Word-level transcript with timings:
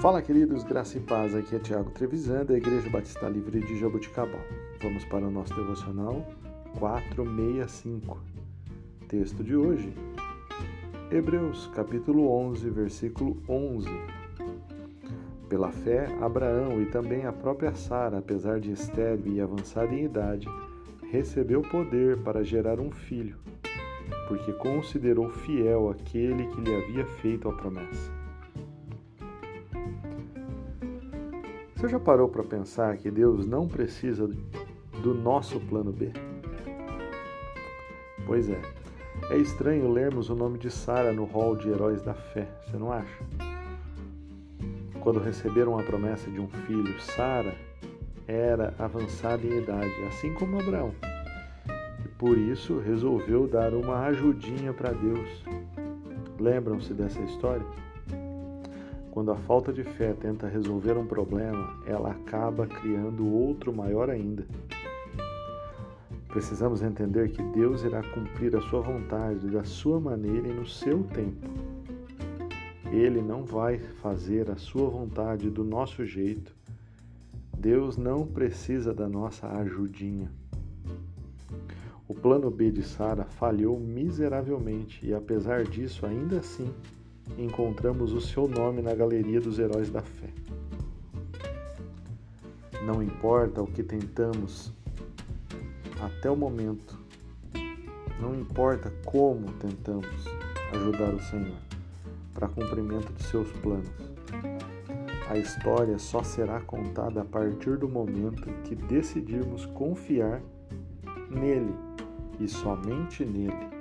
Fala, 0.00 0.22
queridos, 0.22 0.62
graça 0.62 0.96
e 0.96 1.00
paz. 1.00 1.34
Aqui 1.34 1.56
é 1.56 1.58
Tiago 1.58 1.90
Trevisan, 1.90 2.44
da 2.44 2.56
Igreja 2.56 2.88
Batista 2.88 3.28
Livre 3.28 3.58
de 3.58 3.76
Jaboticabal. 3.80 4.40
Vamos 4.80 5.04
para 5.06 5.26
o 5.26 5.30
nosso 5.30 5.52
devocional 5.56 6.24
465. 6.78 8.16
Texto 9.08 9.42
de 9.42 9.56
hoje, 9.56 9.92
Hebreus, 11.10 11.68
capítulo 11.74 12.30
11, 12.30 12.70
versículo 12.70 13.42
11. 13.48 13.88
Pela 15.48 15.72
fé, 15.72 16.06
Abraão 16.20 16.80
e 16.80 16.86
também 16.86 17.26
a 17.26 17.32
própria 17.32 17.74
Sara, 17.74 18.18
apesar 18.18 18.60
de 18.60 18.70
estéril 18.70 19.26
e 19.26 19.40
avançada 19.40 19.92
em 19.92 20.04
idade, 20.04 20.46
recebeu 21.10 21.60
poder 21.60 22.18
para 22.18 22.44
gerar 22.44 22.78
um 22.78 22.92
filho, 22.92 23.36
porque 24.28 24.52
considerou 24.52 25.28
fiel 25.28 25.90
aquele 25.90 26.46
que 26.46 26.60
lhe 26.60 26.72
havia 26.72 27.04
feito 27.04 27.48
a 27.48 27.52
promessa. 27.52 28.27
Você 31.78 31.86
já 31.86 32.00
parou 32.00 32.28
para 32.28 32.42
pensar 32.42 32.96
que 32.96 33.08
Deus 33.08 33.46
não 33.46 33.68
precisa 33.68 34.28
do 35.00 35.14
nosso 35.14 35.60
plano 35.60 35.92
B? 35.92 36.10
Pois 38.26 38.50
é. 38.50 38.60
É 39.30 39.36
estranho 39.36 39.88
lermos 39.88 40.28
o 40.28 40.34
nome 40.34 40.58
de 40.58 40.72
Sara 40.72 41.12
no 41.12 41.24
hall 41.24 41.54
de 41.54 41.68
heróis 41.68 42.02
da 42.02 42.14
fé, 42.14 42.48
você 42.66 42.76
não 42.76 42.90
acha? 42.90 43.16
Quando 44.98 45.20
receberam 45.20 45.78
a 45.78 45.84
promessa 45.84 46.28
de 46.28 46.40
um 46.40 46.48
filho, 46.48 47.00
Sara 47.00 47.54
era 48.26 48.74
avançada 48.76 49.46
em 49.46 49.58
idade, 49.58 49.94
assim 50.08 50.34
como 50.34 50.60
Abraão. 50.60 50.92
E 52.04 52.08
por 52.08 52.36
isso 52.36 52.80
resolveu 52.80 53.46
dar 53.46 53.72
uma 53.72 54.00
ajudinha 54.06 54.72
para 54.72 54.90
Deus. 54.90 55.44
Lembram-se 56.40 56.92
dessa 56.92 57.20
história? 57.20 57.64
Quando 59.18 59.32
a 59.32 59.36
falta 59.36 59.72
de 59.72 59.82
fé 59.82 60.12
tenta 60.12 60.46
resolver 60.46 60.96
um 60.96 61.04
problema, 61.04 61.76
ela 61.84 62.12
acaba 62.12 62.68
criando 62.68 63.26
outro 63.26 63.74
maior 63.74 64.08
ainda. 64.08 64.46
Precisamos 66.28 66.82
entender 66.82 67.32
que 67.32 67.42
Deus 67.42 67.82
irá 67.82 68.00
cumprir 68.00 68.54
a 68.54 68.60
sua 68.60 68.80
vontade 68.80 69.50
da 69.50 69.64
sua 69.64 69.98
maneira 69.98 70.46
e 70.46 70.52
no 70.52 70.64
seu 70.64 71.02
tempo. 71.02 71.48
Ele 72.92 73.20
não 73.20 73.42
vai 73.42 73.80
fazer 73.80 74.52
a 74.52 74.56
sua 74.56 74.88
vontade 74.88 75.50
do 75.50 75.64
nosso 75.64 76.06
jeito. 76.06 76.54
Deus 77.58 77.96
não 77.96 78.24
precisa 78.24 78.94
da 78.94 79.08
nossa 79.08 79.48
ajudinha. 79.48 80.30
O 82.06 82.14
plano 82.14 82.52
B 82.52 82.70
de 82.70 82.84
Sara 82.84 83.24
falhou 83.24 83.80
miseravelmente 83.80 85.04
e, 85.04 85.12
apesar 85.12 85.64
disso, 85.64 86.06
ainda 86.06 86.38
assim, 86.38 86.72
encontramos 87.36 88.12
o 88.12 88.20
seu 88.20 88.48
nome 88.48 88.80
na 88.80 88.94
galeria 88.94 89.40
dos 89.40 89.58
heróis 89.58 89.90
da 89.90 90.02
fé. 90.02 90.28
Não 92.84 93.02
importa 93.02 93.62
o 93.62 93.66
que 93.66 93.82
tentamos 93.82 94.72
até 96.00 96.30
o 96.30 96.36
momento, 96.36 96.98
não 98.20 98.34
importa 98.34 98.90
como 99.04 99.52
tentamos 99.54 100.24
ajudar 100.72 101.14
o 101.14 101.20
Senhor 101.20 101.56
para 102.32 102.48
cumprimento 102.48 103.12
de 103.12 103.22
seus 103.24 103.50
planos. 103.52 103.90
A 105.28 105.36
história 105.36 105.98
só 105.98 106.22
será 106.22 106.60
contada 106.60 107.20
a 107.20 107.24
partir 107.24 107.76
do 107.76 107.88
momento 107.88 108.48
que 108.64 108.74
decidirmos 108.74 109.66
confiar 109.66 110.40
nele 111.30 111.74
e 112.40 112.48
somente 112.48 113.24
nele 113.24 113.77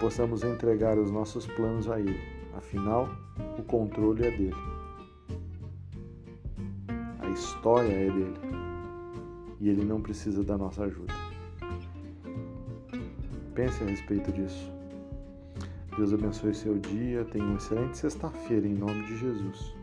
possamos 0.00 0.42
entregar 0.42 0.98
os 0.98 1.10
nossos 1.10 1.46
planos 1.46 1.88
a 1.88 2.00
Ele. 2.00 2.18
Afinal, 2.56 3.08
o 3.58 3.62
controle 3.62 4.26
é 4.26 4.30
dele. 4.30 4.54
A 7.18 7.28
história 7.28 7.92
é 7.92 8.10
dele. 8.10 8.40
E 9.60 9.68
Ele 9.68 9.84
não 9.84 10.00
precisa 10.00 10.42
da 10.42 10.56
nossa 10.56 10.84
ajuda. 10.84 11.12
Pense 13.54 13.84
a 13.84 13.86
respeito 13.86 14.32
disso. 14.32 14.72
Deus 15.98 16.14
abençoe 16.14 16.54
seu 16.54 16.78
dia. 16.78 17.24
Tenha 17.26 17.44
uma 17.44 17.58
excelente 17.58 17.98
sexta-feira 17.98 18.66
em 18.66 18.74
nome 18.74 19.04
de 19.04 19.18
Jesus. 19.18 19.79